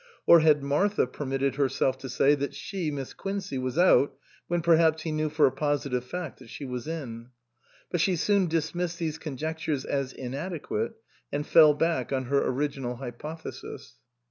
Or 0.25 0.39
had 0.39 0.63
Martha 0.63 1.05
permitted 1.05 1.57
herself 1.57 1.95
to 1.99 2.09
say 2.09 2.33
that 2.33 2.55
she, 2.55 2.89
Miss 2.89 3.13
Quincey, 3.13 3.59
was 3.59 3.77
out 3.77 4.15
when 4.47 4.63
perhaps 4.63 5.03
he 5.03 5.11
knew 5.11 5.29
for 5.29 5.45
a 5.45 5.51
positive 5.51 6.03
fact 6.03 6.39
that 6.39 6.49
she 6.49 6.65
was 6.65 6.87
in? 6.87 7.29
But 7.91 8.01
she 8.01 8.15
soon 8.15 8.47
dismissed 8.47 8.97
these 8.97 9.19
conjectures 9.19 9.85
as 9.85 10.11
inadequate 10.11 10.93
and 11.31 11.45
fell 11.45 11.75
back 11.75 12.11
on 12.11 12.23
her 12.25 12.43
original 12.47 12.95
hypothesis. 12.95 13.99